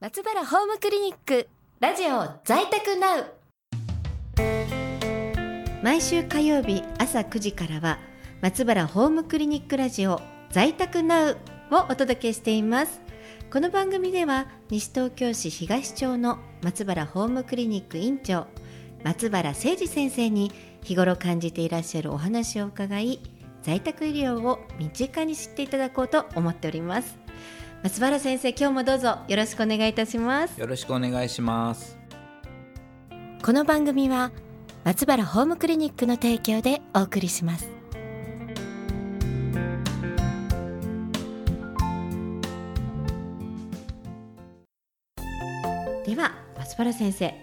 [0.00, 1.48] 松原ホームクリニック。
[1.80, 3.24] ラジオ在宅ナウ。
[5.82, 7.98] 毎週火曜日朝9時からは
[8.40, 11.38] 松原ホームクリニックラジオ在宅ナウ
[11.72, 13.00] をお届けしています。
[13.50, 18.46] この番組では西東京市東町の松原ホームクリニック院長
[19.02, 20.52] 松原誠二先生に
[20.84, 23.20] 日頃感じていらっしゃるお話を伺い
[23.62, 27.27] 在宅医療を身近に知っていただこうと思っております。
[27.80, 30.60] 松原先生今日もどうぞよろしくお願いいたします。
[30.60, 31.96] よろしくお願いします。
[33.40, 34.32] この番組は
[34.82, 37.68] 松原ホームクリニックの提供でお送りします。
[46.04, 47.26] では松原先生。
[47.26, 47.34] はい。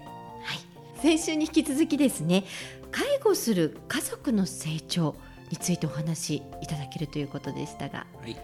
[1.00, 2.44] 先週に引き続きですね
[2.90, 5.16] 介護する家族の成長
[5.50, 8.06] についてお話しいただけるということでしたが。
[8.20, 8.36] はい、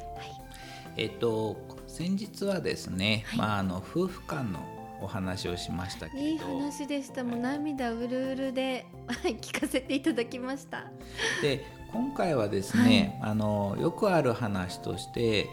[0.96, 4.60] えっと先日はですね、まああの夫婦間の
[5.02, 6.28] お話をしましたけれど。
[6.30, 7.23] いい話でした。
[7.23, 10.87] もう涙うるうるではい 聞かせていただきました。
[11.43, 15.51] で今回はですね、あのよくある話として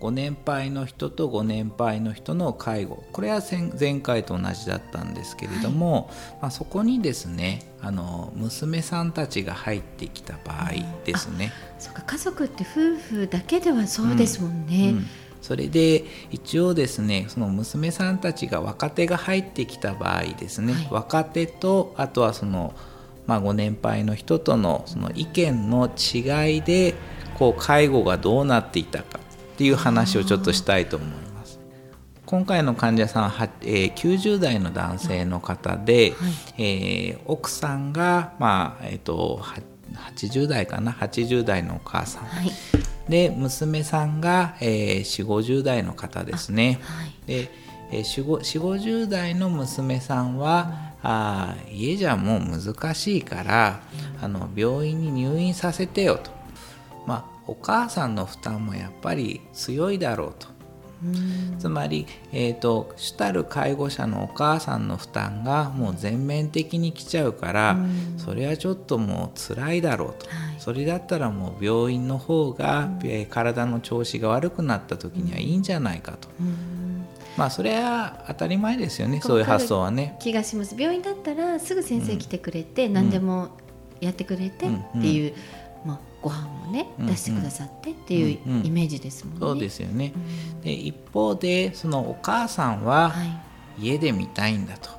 [0.00, 3.04] ご年配の人とご年配の人の介護。
[3.12, 6.08] これは前前回と同じだったんですけれども、
[6.40, 10.70] まあ、そこにですねあの娘さんたちが入ってきた場合
[11.04, 11.52] ですね。
[11.78, 12.00] そうか。
[12.00, 15.06] 家族って夫婦だけではそうですもんね、うん
[15.42, 20.88] それで一応ですねその娘さんたちが若手が入ってきた場合ですね、はい。
[20.90, 22.72] 若手とあとはその、
[23.26, 26.94] まあ、ご年配の人とのその意見の違いで
[27.34, 31.58] こう介護がどうなっていたかっていう話をちょっとしたいと思います。
[32.24, 36.62] 今回の患者さんは、えー90代の男性の方で、はい。
[36.62, 39.56] えー奥さんが、まあえー、とは
[40.16, 42.50] 80代かな？80代のお母さん、はい
[43.12, 46.80] で娘さんが、えー、4 5 0代の方ですね。
[46.82, 47.50] はいで、
[47.90, 48.24] えー、4
[48.58, 53.82] 5 0代の娘さんは、あー家じゃもう難しいから、
[54.22, 56.30] あの病院に入院させてよと、
[57.06, 60.48] まあ、お母さんの負担もやっぱり強いだろうと。
[61.04, 61.58] うん。
[61.58, 68.18] つまり、えー、と主たる介護者のお母さんの負担がもう全面的に来ちゃうから、うん。
[68.18, 70.60] それはちょっともう辛いだろうと、はい。
[70.60, 77.06] それだったらもう病院の方が、えー体の調子が悪くなった時にはいいんじゃないかと、うん。
[77.36, 80.16] まあそれは当たり前ですよねそういう発想はね。
[80.20, 80.76] 気がします。
[80.78, 83.48] 病院だったらすぐ先生来てくれて、何でも
[84.00, 84.70] やってくれてっ
[85.00, 85.34] ていう、
[85.84, 88.66] まあ、ご飯もねうん出してくださってっていううんうん。
[88.66, 89.40] イメージですもんね。
[89.40, 90.12] そうですよね。
[90.14, 90.18] う
[90.58, 90.60] ん。
[90.62, 93.52] で一方でそのお母さんははい。
[93.78, 94.90] 家で見たいんだと。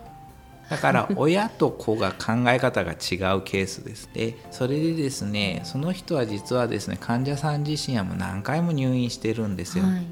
[0.70, 2.98] だから 親と子が考え方が違う
[3.44, 10.06] ケースですでそれでですねその人は実はですね患者さん自身はもう何回も入院してるんですよ、はい。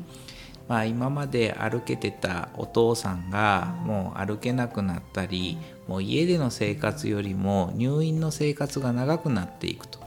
[0.67, 9.99] まあ、今まで歩けてたお父さんがもう歩けなくなったりもう家での生活よりも入院の生活が長くなっていくと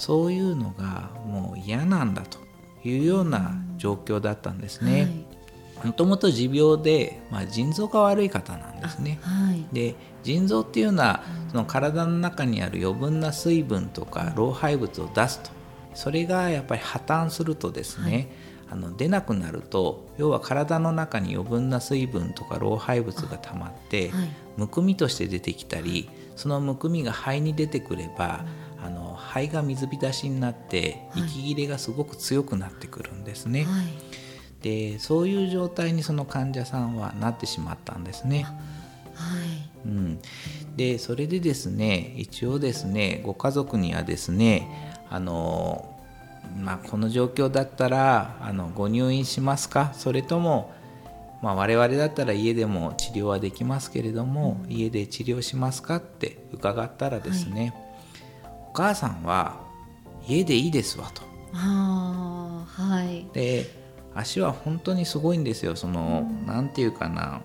[0.00, 2.38] そういうのがもう嫌なんだと
[2.88, 5.26] いうような状況だったんですね。
[5.84, 9.18] もともと持病で、まあ、腎臓が悪い方なんですね。
[9.20, 9.66] はいはい。
[9.74, 15.50] で腎臓っていうのはその体の中にある余分な水分とか老廃物を出すと。
[15.92, 18.30] それがやっぱり破綻するとですね、
[18.70, 24.28] あの出なくなると要は体の中に余分な水分とか老廃物が溜まってはい。
[24.56, 28.69] むくみとして出てきたりそのむくみが肺に出てくればあの
[29.32, 31.22] 肺が水浸しになってはい。
[31.22, 33.64] 息切れがすごく強くなってくるんですね。
[33.64, 33.84] はい。
[34.62, 38.42] でそういう状態にその患者さんはなってしまったんですね。
[39.14, 39.86] はい。
[39.86, 40.20] うん、
[40.76, 45.98] でそれでですね一応ですねご家族にはですねあの、
[46.58, 49.92] まあ、この状況だったらあのご入院しますか？
[49.94, 50.74] それとも、
[51.42, 55.96] まあ、我々だったら家でも治療はできますけれども、家で治療しますか？
[55.96, 57.89] って伺ったらですね、お
[58.72, 59.60] 母さんは
[60.26, 61.22] 家でいいですわと。
[61.52, 63.26] あーはい。
[63.32, 63.78] で
[64.14, 65.76] 足は本当にすごいんですよ。
[65.76, 67.42] その、なんていうかな。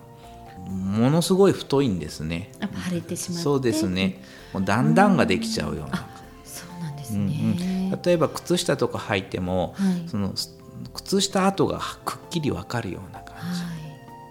[0.68, 2.50] ものすごい太いんですね。
[2.60, 3.44] やっぱ腫れてしまって。
[3.44, 4.20] そうですね。
[4.52, 6.08] もう段々ができちゃうような、
[6.44, 8.02] そうなんですうんね、うん。
[8.02, 10.08] 例えば靴下とか履いても、はい。
[10.08, 10.34] その
[10.92, 13.20] 靴下跡がくっきり分かるような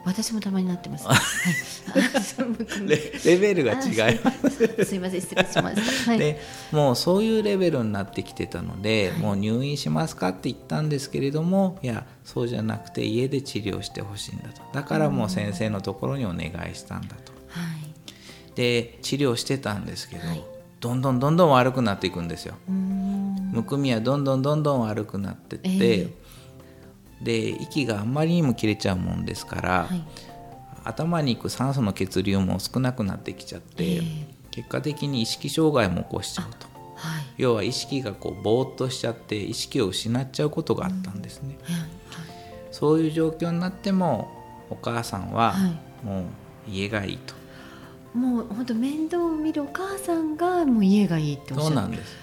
[0.05, 1.07] 私もたまになってます、
[2.85, 4.67] レ レベルが違います。
[4.85, 6.19] すいません失礼しましたはい。
[6.19, 6.39] で
[6.71, 9.19] もうそういうレベルになってきてたので、はい。
[9.19, 14.61] もう入院しますかって言ったんですけれどもいやそうじゃなくて家で治療してほしいんだと。
[14.73, 17.33] だからもう先生のところにお願いしたんだと。
[17.47, 18.53] はい。
[18.55, 20.43] で治療してたんですけど、はい。
[20.79, 22.55] どんどんどんどん悪くなっていくんですよ。
[22.67, 26.09] むくみはどんどんどんどん悪くなってって、え
[27.21, 30.03] で息があんまりにも切れちゃうもんですから、はい。
[30.83, 34.01] 頭に行く酸素の血流も少なくなってきちゃって、ええ。
[34.51, 36.67] 結果的に意識障害も起こしちゃうと。
[36.95, 37.23] はい。
[37.37, 41.75] 要は意識がこうぼーっとしちゃって意識を失っちゃうことがあったんですね、はい。
[42.71, 44.31] そういう状況になっても
[44.69, 46.05] お母さんははい。
[46.05, 46.25] もう
[46.69, 47.33] 家がいいと、
[48.17, 52.15] もう本当面倒を見るお母さんがもう家がいいっておっしゃるそうなんです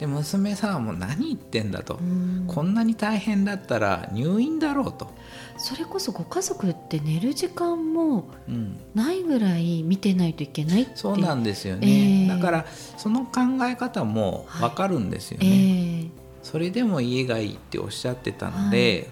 [0.00, 2.46] で娘さんはもう何言ってんだと、うん。
[2.48, 5.12] こんなに大変だったら入院だろうと、
[5.58, 10.92] それこそご家族って寝る時間もうん、ないぐらい見てないといけないって。
[10.94, 12.28] そうなんですよね、ええ。
[12.28, 12.66] だから
[12.96, 16.10] その考え方も分かるんですよえね、え
[16.42, 19.10] それでも家がいいっておっしゃってたので、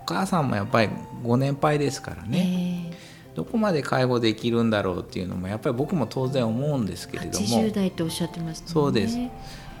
[0.00, 0.88] お母さんもやっぱり
[1.22, 7.24] ご年配ですからね、えどこまで介護できるんだろうっていうのもやっぱり僕も当然思うんですけえ。
[7.24, 9.18] れども80代っておっしゃってましたもんねそうです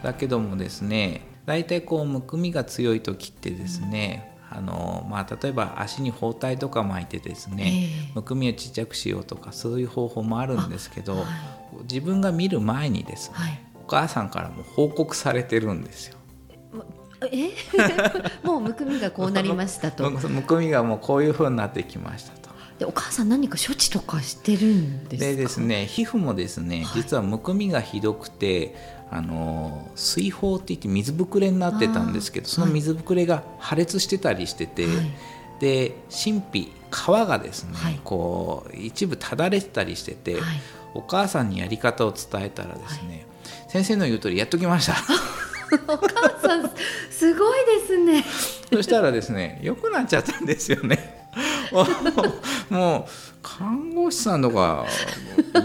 [0.02, 8.12] だけどもですね大体こうむくみが強い時ってですね、あのまあ、例えば足に包帯とか巻いてですね、ええ。
[8.14, 11.24] むくみをちっちゃくしようとかそういう方法もあるんですけど、はい
[11.88, 13.60] 自分が見る前にですね、はい。
[13.82, 16.18] お母さんからも報告されてるんですよ。
[17.30, 17.50] え？
[18.44, 20.10] もうむくみがこうなりましたと。
[20.10, 22.41] む むくみがもうこういう風になってきましたと。
[22.78, 25.30] でお母さん何か処置とかしてるんですか？
[25.30, 27.02] でですね皮膚もですねはい。
[27.02, 28.74] 実はむくみがひどくて、
[29.10, 35.10] あの水疱って言って水ぶくれになってたんですけどその水ぶくれが破裂してたりしてて、はい。
[35.60, 38.00] で神秘皮がですね、はい。
[38.02, 40.42] こう一部ただれてたりしてて、はい。
[40.94, 43.26] お母さんにやり方を伝えたらですね、
[43.68, 44.94] 先生の言う通りやっときました。
[45.88, 46.70] お母さん
[47.10, 48.24] すごいですね。
[48.70, 51.11] そしたらですね良くなっちゃったんですよね
[52.70, 53.10] もう
[53.42, 54.86] 看護師さんとか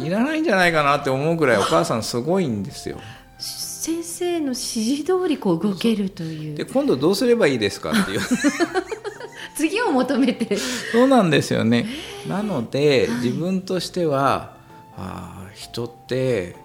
[0.03, 2.99] いらないんじゃないかなって思うぐらいお母さんすごいんですよ。
[3.37, 6.55] 先生の指示通りこう動けるという。
[6.55, 8.19] で今度どうすればいいですかっていう。
[9.55, 10.57] 次を求めて。
[10.91, 11.87] そうなんですよね。
[12.27, 14.57] なので自分としては
[14.97, 16.55] あー人って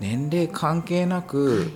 [0.00, 1.70] 年齢関係なく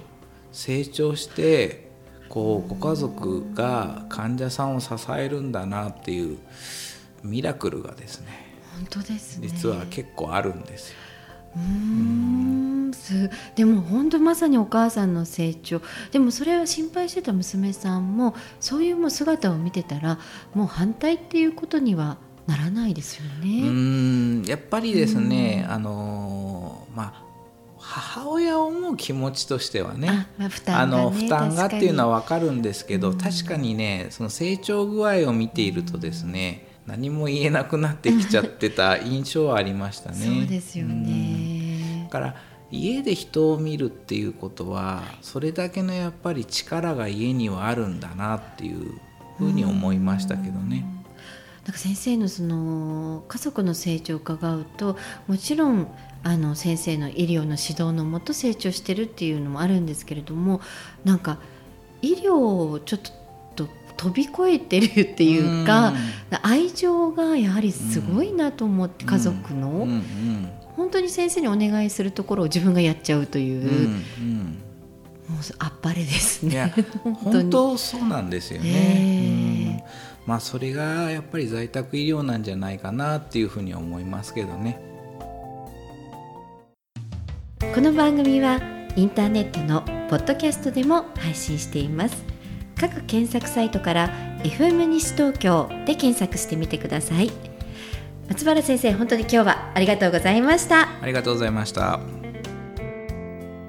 [0.52, 1.88] 成長して
[2.28, 6.38] こうご家族が患者さんを支えるんだなっていう
[7.22, 8.28] ミラクルがですね
[8.75, 10.96] 本当ですね実は結構あるんですよ。
[11.56, 15.80] うーんすでも本当まさにお母さんの成長
[16.12, 20.19] でもそれは心配してた娘さんもそういうもう姿を見てたら
[20.54, 23.48] もう反対っていうことにはならないですようね。
[23.62, 27.27] ーんやっぱりですねあのーまあ
[27.90, 40.17] 母親を思う気持ちとしてはねあまあ負あ担が、ね、の負担がっていうのはは分かるんですけど、確かにねその成長具合を見ているとですね、何も言えなくなってきちゃってた印象はありましたね。
[40.17, 42.11] そうですようんねだ。
[42.11, 42.35] から
[42.70, 49.00] 家で人を見るっていうことはそれだけのやっぱり力が家にはあるんだなっていう
[49.38, 50.85] ふうに思いましたけどね。
[51.68, 55.86] なんか先生のその家族の成長を伺うともちろん
[56.22, 60.62] あの先生の医療の指導のもと成長してるっていうのもあるんですけれども
[61.04, 61.38] なんか
[62.00, 63.00] 医療をちょっ
[63.54, 63.68] と
[63.98, 65.92] 飛び越えてるっていうか
[66.40, 69.88] 愛情がやはりすごいなと思って、家族の、
[70.76, 73.98] 本当に先生にお願いするところを自分がやっちゃうという、もう
[75.58, 76.72] あっぱれですね。
[77.02, 79.32] 本当そうなんですよへね。
[79.32, 79.38] うん
[80.28, 84.78] まあそれがやっぱり在宅医療なんじゃないかなっていうふうには思いますけどね。
[87.75, 88.61] この番組は
[88.94, 89.80] インターネットの
[90.11, 92.25] ポッドキャストでも配信しています
[92.78, 94.08] 各検索サイトから
[94.42, 97.30] FM 西東京で検索してみてください
[98.28, 102.00] 松原先生本当に今日はありがとうございましたありがとうございました。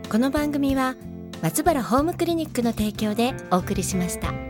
[0.09, 0.95] この番組は
[1.41, 4.48] 松原ホームクリニックの提供でお送りしました